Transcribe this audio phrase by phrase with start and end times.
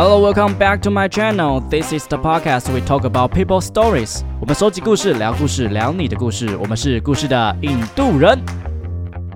[0.00, 1.58] Hello, welcome back to my channel.
[1.58, 4.22] This is the podcast we talk about people stories.
[4.40, 6.56] 我们收集故事，聊故事，聊你的故事。
[6.58, 8.38] 我们是故事的印度人。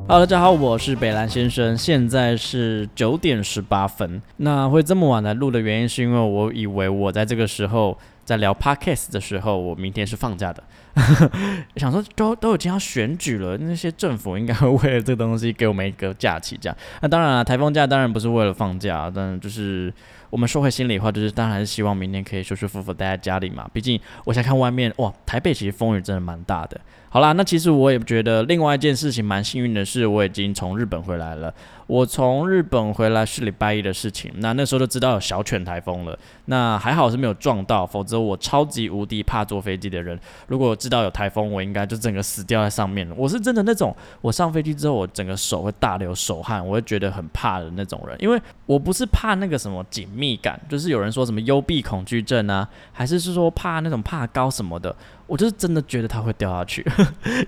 [0.06, 1.76] Hello，大家好，我是北兰先生。
[1.76, 4.22] 现在是九点十八分。
[4.36, 10.62] 那会这么晚来录的原因，是因为我以为我在这个时候在聊 podcast 的时候，我明天是放假的。
[11.77, 16.77] 想说都都已经要选举了，那些政府应该会为了这个东西给我们一个假期，这样。
[17.00, 19.92] 那当然了，台风假当然不是为了放假，但就是
[20.30, 23.68] 我们说回心里话，就是当然是希望明天可以舒舒服服待在家里嘛。
[23.73, 26.80] 毕竟我想看外面，哇，台北其实风雨真的蛮大的。
[27.09, 31.52] 好啦，那其实我也觉得另外一件事情蛮幸运的是，我已经从日本回来了。
[31.87, 36.18] 我从日本回来是礼拜一的事情，那那时候就知道有小犬台风了。
[36.46, 43.14] 那还好是没有撞到，否则我超级无敌怕坐飞机的人，如果知道有台风，我应该就整个死掉在上面了。
[43.16, 48.16] 我是真的那种，我上飞机之后，我整个手会大流手汗，我会觉得很怕的那种人。
[48.18, 54.92] 因为我不是怕那个什么紧密感，就是有人说什么幽闭恐惧症啊，还是是说怕那种怕高什么的。
[55.29, 56.85] 我就是真的觉得它会掉下去，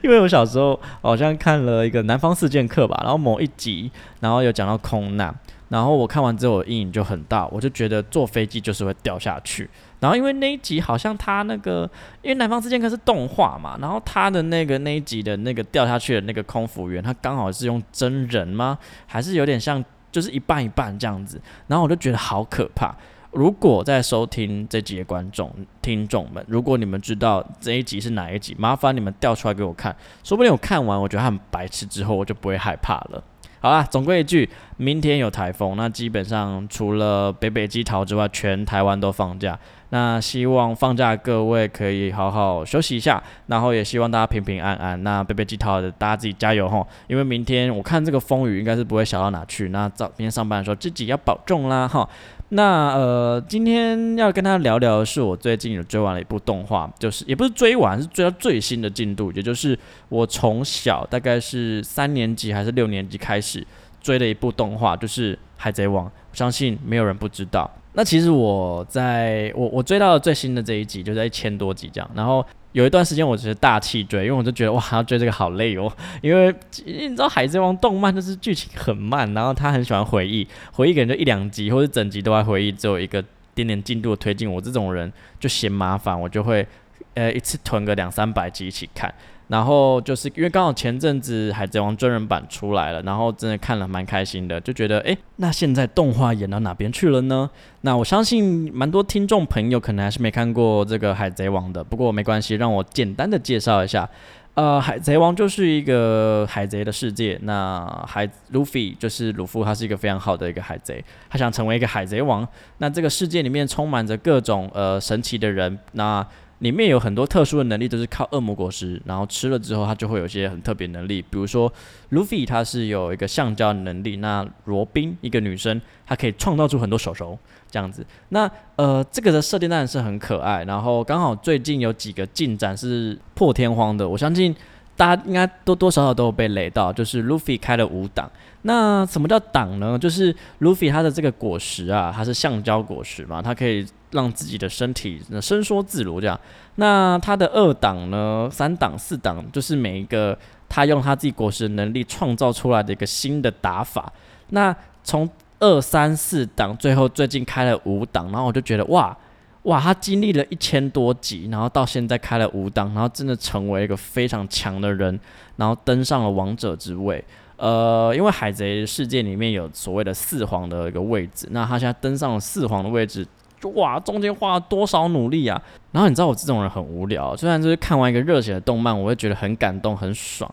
[0.02, 5.34] 因为我小时候好像看了一个南方四剑客吧，然后某一集，然后有讲到空难，
[5.74, 9.68] 然后我看完之后阴影就很大，我就觉得坐飞机就是会掉下去。
[9.98, 11.82] 然后因为那一集好像他那个，
[12.22, 18.78] 因为南方之剑客是动画嘛，然后他的那个那一集的那个掉下去的那个空服员，他刚好是用真人吗？
[19.04, 22.94] 还是有点像，就是一半一半这样子，然后我就觉得好可怕。
[23.32, 33.20] 如果在收听这集的观众、听众们，如果你们知道这一集是哪一集，麻烦你们调出来给我看，说不定我看完我觉得他很白痴之后，我就不会害怕了。
[33.64, 39.58] 好啦，总归一句，明天有台风，那基本上除了北北基桃之外，全台湾都放假。
[39.94, 45.00] 那希望放假各位可以好好休息一下，然后也希望大家平平安安。
[45.04, 49.68] 那北北基桃的大家自己加油吼，因为明天我看这个风雨应该是不会小到哪去。
[49.68, 52.08] 那早明天上班的时候自己要保重啦哈。
[52.48, 59.78] 那呃，今天要跟他聊聊的是我最近有追完了一部动画，就是也不是追完，是追到最新的进度，也就是
[60.08, 63.64] 我从小大概是三年级还是六年级开始
[64.00, 66.06] 追的一部动画，就是《海贼王》。
[66.32, 67.70] 相信没有人不知道。
[67.94, 72.44] 那其实我在我我追到了最新的这一集，就在一千多集这样，然后。
[72.74, 75.88] 有一段时间，我只是大气追，因为我就觉得哇，要追这个好累哦。
[76.20, 76.52] 因为
[76.84, 83.24] 你知道《海贼王》动漫就是剧情很慢，然后他很喜欢回忆，回忆可能就一两集或者整集都在回忆，只有一个
[83.54, 84.52] 点点进度推进。
[84.52, 86.66] 我这种人就嫌麻烦，我就会
[87.14, 89.12] 呃一次囤个两三百集一起看。
[89.46, 97.48] 然后就是因为刚好前阵子《海贼王》真人版出来了，然后真的看了蛮开心的，就觉得诶，那现在动画演到哪边去了呢？
[97.82, 104.08] 那我相信蛮多听众朋友可能还是没看过这个《海贼王》的，不过没关系，让我简单的介绍一下。
[104.54, 112.48] 呃，《海贼王》就是一个海贼的世界，那海鲁菲就是鲁夫，他是一个非常好的一个海贼，他想成为一个海贼王。
[112.78, 116.26] 那这个世界里面充满着各种呃神奇的人，那。
[116.60, 121.20] 里面有很多特殊的能力，都是靠恶魔果实，然后吃了之后，它就会有一些很特别能力。
[121.20, 121.70] 比如说，
[122.10, 127.38] 路飞他是有一个橡胶能力，那罗宾一个女生，她可以创造出很多手手
[127.70, 128.06] 这样子。
[128.30, 130.64] 那呃，这个的设定当然是很可爱。
[130.64, 134.54] 然后刚好最近有几个进展是破天荒的，我相信
[134.96, 138.30] 大家应该多多少少都有被雷到，就是路飞开了五档。
[138.62, 139.98] 那什么叫档呢？
[139.98, 143.84] 就是路飞他的这个果实啊，它是橡胶果实嘛，它可以。
[144.14, 146.38] 让自己的身体伸缩自如，这样。
[146.76, 148.48] 那他的二档呢？
[148.50, 150.38] 三档、四档，就是每一个
[150.68, 154.10] 他用他自己果实的能力创造出来的一个新的打法。
[154.50, 159.16] 那从二三四档，最后最近开了五档，然后我就觉得哇
[159.64, 165.18] 哇，他经历了一千多集，然后到现在开了五档，然后真的成为一个非常强的人，
[165.56, 167.24] 然后登上了王者之位。
[167.56, 173.26] 呃，因为海贼世界里面有所谓的四皇的一个位置，那他现在登上了四皇的位置。
[173.70, 175.60] 哇，中间花了多少努力啊！
[175.92, 180.52] 然后你知道我这种人很无聊，虽然就是看完一个热血的动漫，我会觉得很感动、很爽，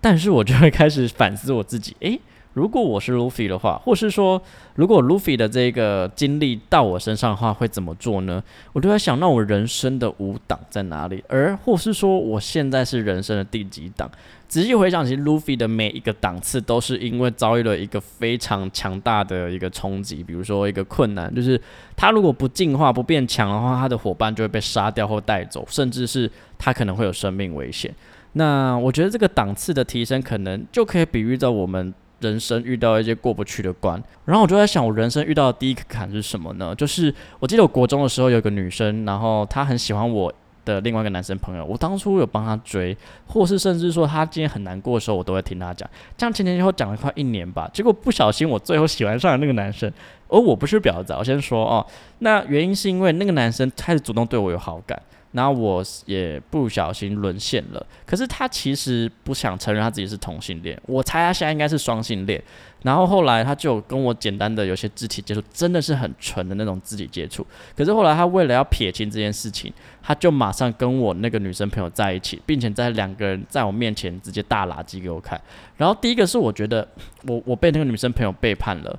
[0.00, 1.96] 但是我就会开始反思我自己。
[2.00, 2.20] 诶，
[2.52, 4.40] 如果我是路飞的话，或是说
[4.74, 8.42] 如果路飞的这个经历到我身上的话，会怎么做呢？
[8.72, 11.22] 我就在想，那我人生的五档在哪里？
[11.28, 14.10] 而或是说，我现在是人生的第几档？
[14.46, 21.60] 仔细回想，其实路飞的每一个档次都是因为遭遇了一个非常强大的一个冲击，比如说一个困难，就是
[21.96, 27.92] 他如果不进化、不变强的话，他的伙伴就会被杀掉或带走，甚至是他可能会有生命危险。
[28.34, 34.00] 那我觉得这个档次的提升，可能就可以比喻到我们人生遇到一些过不去的关。
[34.24, 36.74] 然后我就在想，我人生遇到的第一个坎是什么呢？
[36.74, 40.32] 就是我记得我国中的时候有个女生，然后她很喜欢我。
[40.64, 42.96] 的另外一个男生朋友，我当初有帮他追，
[43.26, 45.88] 或是甚至说他今天很难过的时候，我都会听他讲。
[46.16, 49.92] 这样前前后后讲了快一年吧，结果不小心我最后喜欢上了那个男生。
[50.28, 51.86] 而我不是婊子，我先说哦，
[52.20, 55.00] 那原因是因为那个男生开始主动对我有好感。
[55.34, 62.40] 然后我也不小心沦陷了，可是他其实不想承认他自己是同性恋，我猜他现在应该是双性恋。
[62.82, 67.44] 然后后来他就跟我简单的有些肢体接触，真的是很纯的那种肢体接触。
[67.76, 75.40] 可是后来他为了要撇清这件事情，他就马上跟我那个女生朋友在一起，并且在两个人在我面前直接大垃圾给我看。
[75.76, 76.86] 然后第一个是我觉得
[77.26, 78.96] 我我被那个女生朋友背叛了。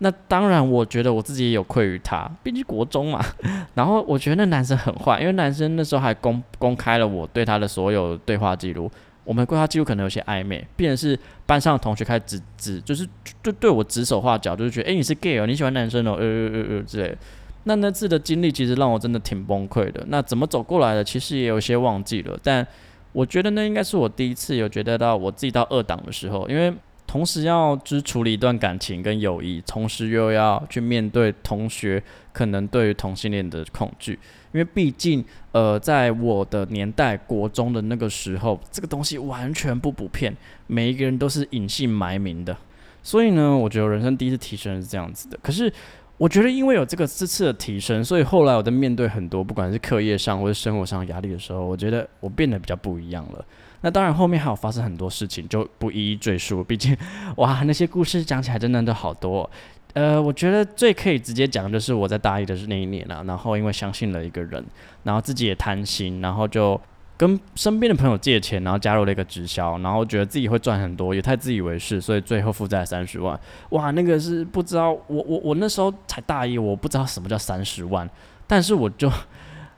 [0.00, 3.20] 那当然，我觉得我自己也有愧于他，毕竟国中嘛。
[3.74, 8.88] 然后我觉得那男生很坏，因为男生那时候还公公开了我对他的所有对话记录。
[9.24, 13.06] 我们对话记录可能有些暧昧，变成是班上的同学开始指指，就是
[13.42, 17.18] 就对我指手画脚，就是觉得哎你是 gay 哦，你喜欢男生哦，呃呃呃呃之类。
[17.64, 20.04] 那那次的经历其实让我真的挺崩溃的。
[20.06, 22.38] 那怎么走过来的，其实也有些忘记了。
[22.42, 22.64] 但
[23.12, 26.72] 我觉得那应该是我第一次有觉得到我自己到二档的时候，因为。
[27.08, 32.00] 同时要只处理一段感情跟友谊，同时又要去面对同学
[32.34, 34.12] 可能对于同性恋的恐惧，
[34.52, 42.54] 因为毕竟，呃，在我的年代，国中的那个时候，这个东西完全不普遍，每一个人都是隐姓埋名的。
[43.02, 45.38] 所以呢，我觉得人生第一次提升是这样子的。
[45.42, 45.72] 可是，
[46.18, 53.42] 我觉得因为有这个这次的提升，所以后来我在面对很多不管是课业上或者生活上压力的时候，我觉得我变得比较不一样了。
[53.80, 56.64] 那当然，后面还有发生很多事情，就不一一赘述。
[56.64, 56.96] 毕竟，
[57.36, 59.48] 哇，那些故事讲起来真的都好多。
[59.94, 64.64] 呃，我觉得最可以直接讲的就是我在大一的是那一年啊，然后因为相信了一个人，
[65.04, 66.80] 然后自己也贪心，然后就
[67.16, 73.38] 跟身边的朋友借钱，然后加入了一个直销，然后觉得自己会赚很多，也太自以为是，所以最后负债三十万。
[73.70, 78.08] 哇，那个是不知道，我我我那时候才大一，我不知道什么叫三十万，
[78.46, 79.10] 但是我就。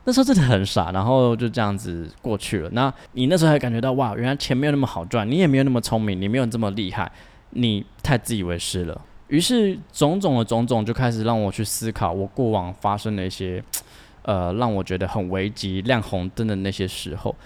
[0.05, 2.71] 那时候真的很傻，然后就这样子过去了。
[2.73, 7.11] 那你那时候还感觉到哇，原来钱没有那么好赚，你也没有那么聪明，你没有这么厉害，
[7.51, 9.01] 你太自以为是了。
[9.29, 13.63] 于是种种的种种就开始让我去思考我过往发生的一些，
[14.23, 17.37] 呃，让我觉得很危急、亮红灯的那些时候。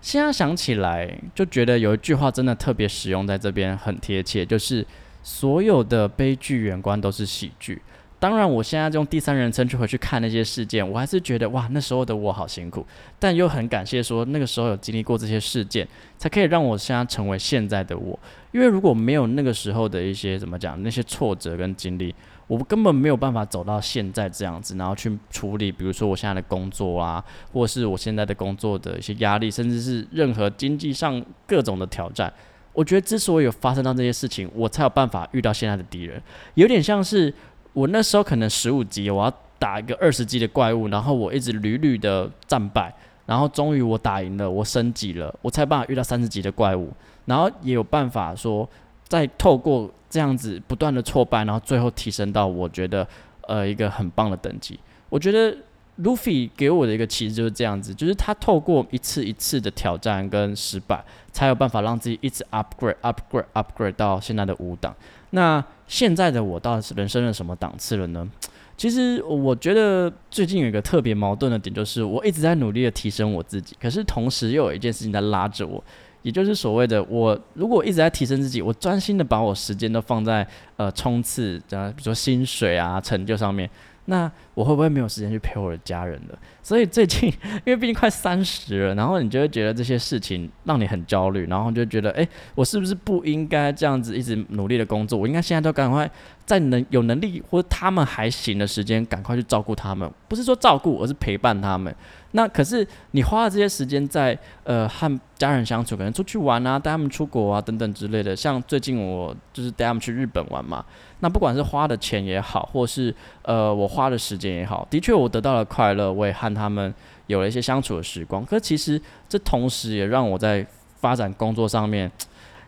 [0.00, 4.86] 现在想起来，就觉得有一句话真的特别实用，在这边很贴切，就是
[5.22, 7.80] 所有的悲剧远观都是喜剧。
[8.22, 12.86] 当然，我现在用第三人称去回去看那些事件，我还是觉得哇，那时候的我好辛苦，
[13.18, 15.84] 但又很感谢说那个时候有经历过这些事件，
[16.16, 18.16] 才可以让我现在成为现在的我。
[18.52, 22.14] 因为如果没有那个时候的一些怎么讲，那些挫折跟经历，
[22.46, 32.32] 我根本没有办法走到现在这样子，然后去处理，比如说我现在的工作啊，或是我现在的工作的一些压力，甚至是任何经济上各种的挑战。
[32.72, 36.22] 我觉得之所以有发生到这些事情，我才有办法遇到现在的敌人，
[36.54, 37.34] 有点像是。
[37.72, 42.94] 我那时候可能十五级，我要打一个二十级的怪物，然后我一直屡屡的战败，
[43.26, 46.92] 然后终于我打赢了，我升级了，我才办法遇到三十级的怪物，
[47.24, 48.68] 然后也有办法说，
[49.08, 53.06] 再透过这样子不断的挫败，然后最后提升到我觉得
[53.42, 54.78] 呃一个很棒的等级。
[55.08, 55.56] 我觉得
[55.98, 64.94] Luffy 给我的一个启示就是这样子，就是他透过一次一次的挑战跟失败，才有办法让自己一直 upgrade upgrade upgrade 到现在的五档。
[65.30, 68.26] 那现在的我到底是人生的什么档次了呢？
[68.74, 75.84] 其实我觉得最近有一个特别矛盾的点，就是我一直在努力的提升我自己，可是同时又有一件事情在拉着我，
[76.22, 80.44] 也就是所谓的我如果一直在提升自己，我专心的把我时间都放在
[80.78, 83.68] 呃冲刺，呃比如说薪水啊成就上面。
[84.06, 86.38] 那我会不会没有时间去陪我的家人了？
[86.62, 87.32] 所以最近，
[87.64, 95.18] 因为毕竟快三十了，然后你就会觉得这些事情让你很焦虑，然后就觉得，哎，我是不是不应该这样子一直努力的工作？
[95.18, 96.10] 我应该现在都赶快
[96.44, 100.10] 在能有能力或者他们还行的时间，赶快去照顾他们。
[100.28, 101.94] 不是说照顾，而是陪伴他们。
[102.34, 108.34] 那可是你花了这些时间在呃和家人相处，可能出去玩啊，带他们出国啊等等之类的。
[108.34, 110.84] 像最近我就是带他们去日本玩嘛。
[111.20, 116.92] 那不管是花的钱也好，或是呃我花的时间也好，的确我得到了快乐，我也和他们
[117.26, 118.44] 有了一些相处的时光。
[118.44, 120.66] 可其实这同时也让我在
[121.00, 122.10] 发展工作上面，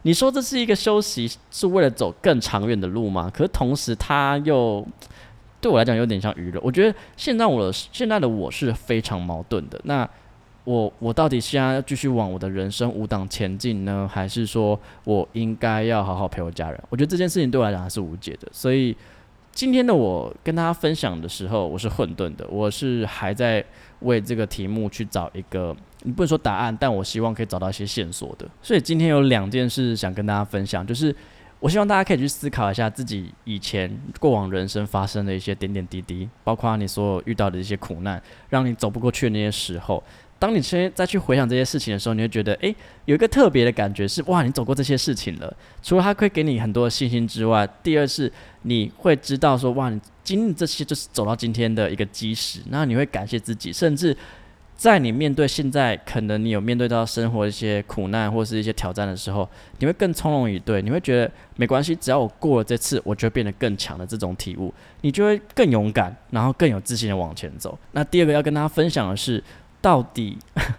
[0.03, 3.31] 你说这是一个休息，是为了走更长远的路吗？
[3.33, 4.87] 可是同时他又。
[5.65, 9.81] 对我来讲有点像娱乐，我觉得现在我现在的我是非常矛盾的。
[9.85, 10.07] 那
[10.65, 16.79] 我我到底现在要继续往我的人生舞档前进呢，还是说我应该要好好陪我家人？
[16.91, 18.47] 我觉得这件事情对我来讲还是无解的。
[18.53, 18.95] 所以
[19.53, 23.65] 今天的我跟大家分享的时候，我是混沌的，我是还在
[24.01, 28.47] 为这个题目去找一个，你不能说答案，但我希望可以找到一些线索的。
[28.61, 31.17] 所以今天有两件事想跟大家分享，就是。
[31.65, 33.91] 我希望大家可以去思考一下自己以前
[34.21, 40.05] 过往人生发生的一些点点滴滴，包括你所有遇到的一些苦难，让你走不过去的那些时候。
[40.39, 45.57] 当你先再去回想这些事情的时候，你会觉得，诶，有一个特别的感觉是，哇，你走过这些事情了。
[45.83, 48.31] 除了它可以给你很多的信心之外，第二是
[48.61, 54.15] 你会知道说，哇，你经历这些就是走到今天的一个基石，那你会感谢自己，甚至。
[54.77, 67.79] 在你面对现在可能你有面对到生活一些苦难或是一些挑战的时候，你会更从容以对，你会觉得没关系，只要我过了这次，我就会变得更强的这种体悟，你就会更勇敢，然后更有自信的往前走。
[67.93, 69.43] 那第二个要跟大家分享的是，
[69.81, 70.37] 到底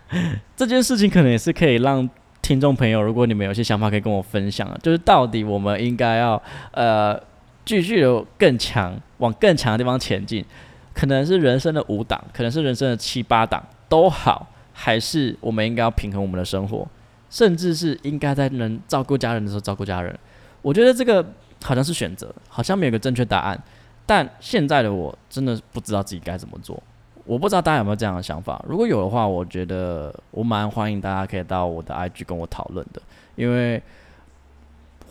[0.56, 2.08] 这件事情可能也是可以让
[2.42, 6.40] 听众朋友，如果你们有些想法可以跟我分享啊，就是到底我们应该要
[6.72, 7.20] 呃
[7.64, 10.46] 继续的更强，往更强的地方前进，
[10.94, 13.66] 可能是人生的五档，可能是人生的七八档。
[13.88, 16.88] 都好，还是我们应该要平衡我们的生活，
[17.30, 20.18] 甚至是应该在能照顾家人的时候照顾家人。
[20.62, 21.26] 我觉得这个
[21.64, 23.64] 好像是选择，好像没有个正确答案。
[24.06, 26.82] 但现在的我真的不知道自己该怎么做。
[27.26, 28.64] 我不知道大家有没有这样的想法？
[28.68, 33.02] 如果有的话，我觉得我蛮欢迎大家可以到我的 IG 跟我讨论的，
[33.36, 33.82] 因为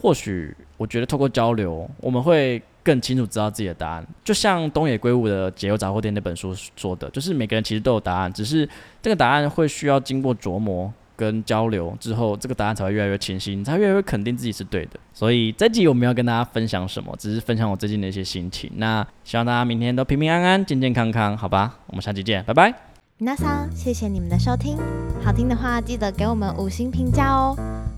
[0.00, 2.62] 或许我觉得透过交流，我们会。
[2.84, 8.68] 更清楚知道自己的答案，就像东野圭吾的《解忧杂货店》那本书说的，就是每个人其实都有答案，只是
[9.00, 15.00] 这个答案会需要经过琢磨跟交流之后，这个答案才会越来越清晰，你才越来越肯定自己是对的。
[15.14, 17.14] 所以这集我们要跟大家分享什么？
[17.18, 18.70] 只是分享我最近的一些心情。
[18.76, 21.78] 那希望大家明天都平平安安、健健康康，好吧？
[21.86, 22.74] 我们下期见，拜拜。
[23.18, 24.76] 那桑，谢谢你们的收听，
[25.24, 27.56] 好听的话记得给我们五星评价哦。